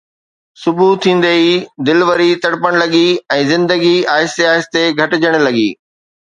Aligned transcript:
صبح 0.61 0.87
ٿيندي 1.03 1.29
ئي 1.39 1.51
دل 1.89 1.99
وري 2.07 2.29
تڙپڻ 2.45 2.73
لڳي، 2.83 3.05
۽ 3.37 3.47
زندگي 3.53 3.95
آهستي 4.17 4.43
آهستي 4.55 4.83
گهٽجڻ 5.03 5.41
لڳي 5.47 5.69